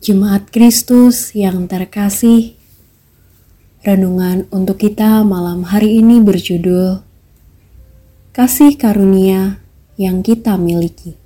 Jemaat 0.00 0.48
Kristus 0.48 1.36
yang 1.36 1.68
terkasih, 1.68 2.56
renungan 3.84 4.48
untuk 4.48 4.80
kita 4.80 5.20
malam 5.28 5.68
hari 5.68 6.00
ini 6.00 6.24
berjudul 6.24 7.04
Kasih 8.32 8.80
Karunia 8.80 9.60
yang 10.00 10.24
kita 10.24 10.56
miliki. 10.56 11.20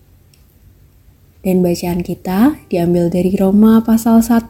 Dan 1.46 1.62
bacaan 1.62 2.02
kita 2.02 2.58
diambil 2.66 3.14
dari 3.14 3.38
Roma 3.38 3.78
pasal 3.78 4.26
1 4.26 4.42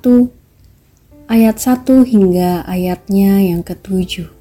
ayat 1.29 1.61
1 1.61 1.84
hingga 2.09 2.64
ayatnya 2.64 3.45
yang 3.45 3.61
ketujuh. 3.61 4.32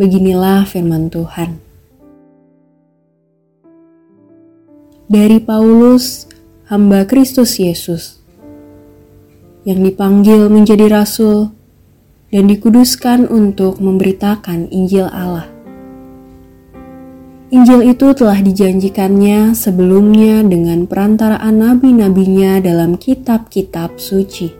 Beginilah 0.00 0.64
firman 0.64 1.12
Tuhan. 1.12 1.60
Dari 5.12 5.36
Paulus 5.44 6.27
hamba 6.68 7.08
Kristus 7.08 7.56
Yesus 7.56 8.20
yang 9.64 9.80
dipanggil 9.80 10.52
menjadi 10.52 10.92
rasul 10.92 11.48
dan 12.28 12.44
dikuduskan 12.44 13.24
untuk 13.24 13.80
memberitakan 13.80 14.68
Injil 14.68 15.08
Allah. 15.08 15.48
Injil 17.48 17.88
itu 17.88 18.12
telah 18.12 18.44
dijanjikannya 18.44 19.56
sebelumnya 19.56 20.44
dengan 20.44 20.84
perantaraan 20.84 21.56
nabi-nabinya 21.56 22.60
dalam 22.60 23.00
kitab-kitab 23.00 23.96
suci 23.96 24.52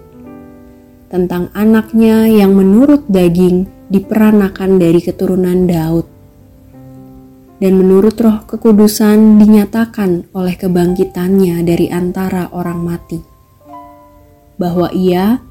tentang 1.13 1.53
anaknya 1.53 2.25
yang 2.25 2.57
menurut 2.57 3.05
daging 3.13 3.69
diperanakan 3.93 4.81
dari 4.81 5.05
keturunan 5.05 5.69
Daud 5.69 6.18
dan 7.59 7.75
menurut 7.75 8.15
roh 8.23 8.47
kekudusan 8.47 9.43
dinyatakan 9.43 10.31
oleh 10.31 10.55
kebangkitannya 10.55 11.59
dari 11.67 11.91
antara 11.91 12.47
orang 12.55 12.81
mati. 12.83 13.19
Bahwa 14.59 14.91
ia 14.95 15.43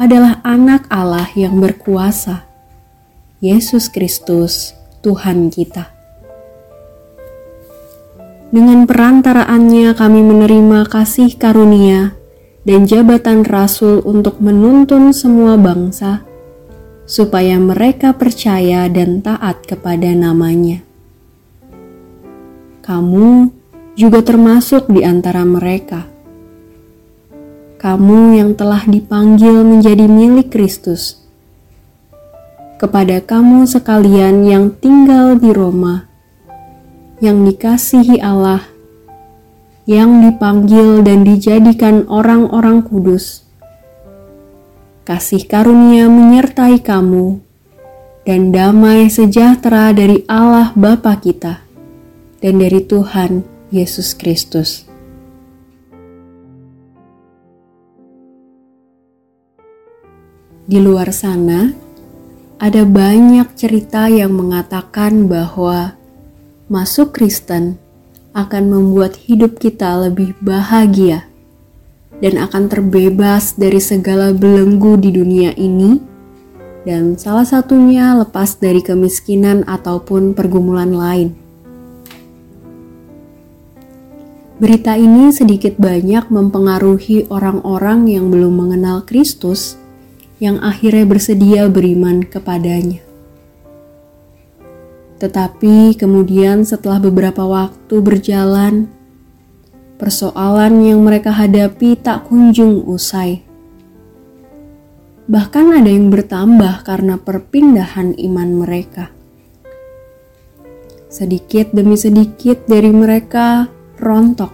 adalah 0.00 0.40
anak 0.40 0.88
Allah 0.88 1.28
yang 1.36 1.60
berkuasa, 1.60 2.48
Yesus 3.44 3.92
Kristus 3.92 4.72
Tuhan 5.04 5.52
kita. 5.52 5.92
Dengan 8.50 8.88
perantaraannya 8.88 9.94
kami 9.94 10.20
menerima 10.26 10.88
kasih 10.90 11.38
karunia 11.38 12.16
dan 12.64 12.88
jabatan 12.88 13.46
rasul 13.46 14.02
untuk 14.02 14.42
menuntun 14.42 15.14
semua 15.14 15.54
bangsa, 15.54 16.24
supaya 17.06 17.60
mereka 17.60 18.16
percaya 18.16 18.90
dan 18.90 19.22
taat 19.22 19.62
kepada 19.68 20.10
namanya 20.16 20.89
kamu 22.90 23.54
juga 23.94 24.18
termasuk 24.18 24.90
di 24.90 25.06
antara 25.06 25.46
mereka. 25.46 26.10
Kamu 27.78 28.34
yang 28.34 28.58
telah 28.58 28.82
dipanggil 28.82 29.62
menjadi 29.62 30.10
milik 30.10 30.50
Kristus. 30.50 31.22
Kepada 32.82 33.22
kamu 33.22 33.70
sekalian 33.70 34.42
yang 34.42 34.74
tinggal 34.74 35.38
di 35.38 35.54
Roma, 35.54 36.10
yang 37.22 37.46
dikasihi 37.46 38.18
Allah, 38.18 38.66
yang 39.86 40.26
dipanggil 40.26 41.06
dan 41.06 41.22
dijadikan 41.22 42.10
orang-orang 42.10 42.82
kudus. 42.82 43.46
Kasih 45.06 45.46
karunia 45.46 46.10
menyertai 46.10 46.82
kamu 46.82 47.38
dan 48.26 48.50
damai 48.50 49.06
sejahtera 49.06 49.94
dari 49.94 50.26
Allah 50.26 50.74
Bapa 50.74 51.14
kita 51.22 51.69
dan 52.40 52.60
dari 52.60 52.80
Tuhan 52.84 53.44
Yesus 53.68 54.16
Kristus. 54.16 54.88
Di 60.70 60.78
luar 60.78 61.10
sana, 61.10 61.74
ada 62.60 62.84
banyak 62.86 63.56
cerita 63.56 64.06
yang 64.06 64.36
mengatakan 64.36 65.26
bahwa 65.26 65.96
masuk 66.70 67.16
Kristen 67.16 67.80
akan 68.36 68.70
membuat 68.70 69.18
hidup 69.18 69.58
kita 69.58 69.98
lebih 69.98 70.38
bahagia 70.38 71.26
dan 72.20 72.36
akan 72.36 72.68
terbebas 72.68 73.56
dari 73.56 73.80
segala 73.80 74.30
belenggu 74.30 75.00
di 75.00 75.10
dunia 75.10 75.56
ini, 75.56 75.98
dan 76.84 77.16
salah 77.16 77.48
satunya 77.48 78.12
lepas 78.14 78.60
dari 78.60 78.84
kemiskinan 78.84 79.64
ataupun 79.64 80.36
pergumulan 80.36 80.92
lain. 80.92 81.39
Berita 84.60 84.92
ini 84.92 85.32
sedikit 85.32 85.80
banyak 85.80 86.28
mempengaruhi 86.28 87.32
orang-orang 87.32 88.04
yang 88.12 88.28
belum 88.28 88.60
mengenal 88.60 89.08
Kristus, 89.08 89.80
yang 90.36 90.60
akhirnya 90.60 91.08
bersedia 91.08 91.64
beriman 91.72 92.20
kepadanya. 92.20 93.00
Tetapi 95.16 95.96
kemudian, 95.96 96.68
setelah 96.68 97.00
beberapa 97.00 97.40
waktu 97.40 98.04
berjalan, 98.04 98.84
persoalan 99.96 100.84
yang 100.84 101.08
mereka 101.08 101.32
hadapi 101.32 101.96
tak 101.96 102.28
kunjung 102.28 102.84
usai. 102.84 103.40
Bahkan, 105.24 105.72
ada 105.72 105.88
yang 105.88 106.12
bertambah 106.12 106.84
karena 106.84 107.16
perpindahan 107.16 108.12
iman 108.12 108.60
mereka. 108.60 109.08
Sedikit 111.08 111.72
demi 111.72 111.96
sedikit 111.96 112.68
dari 112.68 112.92
mereka 112.92 113.79
rontok 114.00 114.50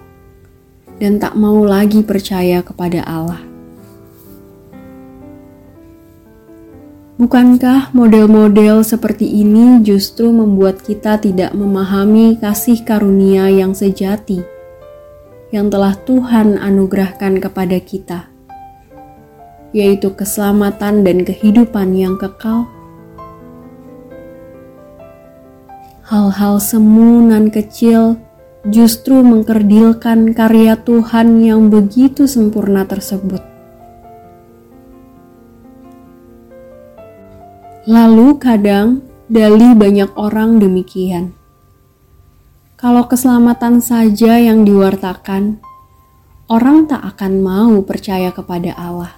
dan 0.99 1.23
tak 1.23 1.39
mau 1.39 1.62
lagi 1.62 2.03
percaya 2.03 2.61
kepada 2.67 3.07
Allah. 3.07 3.41
Bukankah 7.17 7.97
model-model 7.97 8.85
seperti 8.85 9.41
ini 9.41 9.81
justru 9.81 10.29
membuat 10.29 10.85
kita 10.85 11.17
tidak 11.17 11.56
memahami 11.56 12.37
kasih 12.37 12.85
karunia 12.85 13.49
yang 13.49 13.73
sejati 13.73 14.45
yang 15.49 15.73
telah 15.73 15.97
Tuhan 16.05 16.61
anugerahkan 16.61 17.41
kepada 17.41 17.81
kita, 17.81 18.29
yaitu 19.73 20.12
keselamatan 20.12 21.09
dan 21.09 21.25
kehidupan 21.25 21.97
yang 21.97 22.21
kekal? 22.21 22.69
Hal-hal 26.05 26.61
semu 26.61 27.33
nan 27.33 27.49
kecil 27.49 28.21
justru 28.66 29.22
mengkerdilkan 29.22 30.34
karya 30.34 30.75
Tuhan 30.75 31.38
yang 31.38 31.71
begitu 31.71 32.27
sempurna 32.27 32.82
tersebut. 32.82 33.38
Lalu 37.87 38.43
kadang 38.43 39.06
dali 39.31 39.71
banyak 39.71 40.10
orang 40.19 40.59
demikian. 40.59 41.38
Kalau 42.75 43.06
keselamatan 43.06 43.78
saja 43.78 44.43
yang 44.43 44.66
diwartakan, 44.66 45.62
orang 46.50 46.91
tak 46.91 47.06
akan 47.15 47.32
mau 47.38 47.78
percaya 47.87 48.34
kepada 48.34 48.75
Allah. 48.75 49.15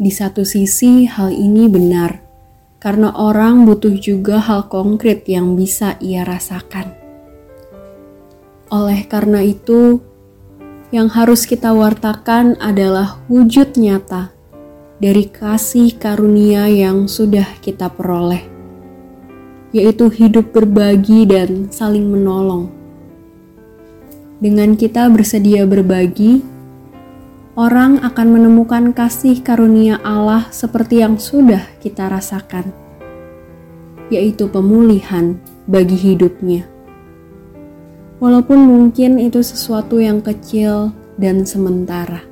Di 0.00 0.08
satu 0.08 0.48
sisi, 0.48 1.04
hal 1.04 1.30
ini 1.30 1.68
benar 1.68 2.24
karena 2.82 3.14
orang 3.14 3.62
butuh 3.62 3.94
juga 3.94 4.42
hal 4.42 4.66
konkret 4.66 5.28
yang 5.30 5.54
bisa 5.54 5.94
ia 6.02 6.26
rasakan. 6.26 7.01
Oleh 8.72 9.04
karena 9.04 9.44
itu, 9.44 10.00
yang 10.96 11.12
harus 11.12 11.44
kita 11.44 11.76
wartakan 11.76 12.56
adalah 12.56 13.20
wujud 13.28 13.76
nyata 13.76 14.32
dari 14.96 15.28
kasih 15.28 16.00
karunia 16.00 16.72
yang 16.72 17.04
sudah 17.04 17.44
kita 17.60 17.92
peroleh, 17.92 18.40
yaitu 19.76 20.08
hidup 20.08 20.56
berbagi 20.56 21.28
dan 21.28 21.68
saling 21.68 22.08
menolong. 22.08 22.72
Dengan 24.40 24.72
kita 24.72 25.04
bersedia 25.12 25.68
berbagi, 25.68 26.40
orang 27.60 28.00
akan 28.00 28.28
menemukan 28.32 28.96
kasih 28.96 29.44
karunia 29.44 30.00
Allah 30.00 30.48
seperti 30.48 31.04
yang 31.04 31.20
sudah 31.20 31.60
kita 31.84 32.08
rasakan, 32.08 32.72
yaitu 34.08 34.48
pemulihan 34.48 35.36
bagi 35.68 36.00
hidupnya 36.00 36.71
walaupun 38.22 38.62
mungkin 38.62 39.18
itu 39.18 39.42
sesuatu 39.42 39.98
yang 39.98 40.22
kecil 40.22 40.94
dan 41.18 41.42
sementara. 41.42 42.22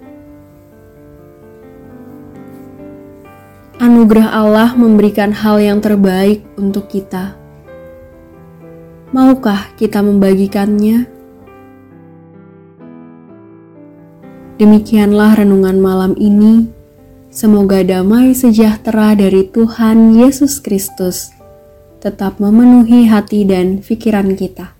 Anugerah 3.82 4.30
Allah 4.30 4.70
memberikan 4.78 5.34
hal 5.34 5.58
yang 5.58 5.82
terbaik 5.82 6.46
untuk 6.54 6.86
kita. 6.86 7.34
Maukah 9.10 9.66
kita 9.74 9.98
membagikannya? 9.98 11.10
Demikianlah 14.60 15.42
renungan 15.42 15.80
malam 15.80 16.12
ini. 16.14 16.70
Semoga 17.32 17.82
damai 17.82 18.36
sejahtera 18.36 19.16
dari 19.16 19.48
Tuhan 19.48 20.14
Yesus 20.14 20.60
Kristus 20.60 21.32
tetap 22.04 22.36
memenuhi 22.38 23.08
hati 23.08 23.48
dan 23.48 23.80
pikiran 23.80 24.36
kita. 24.36 24.79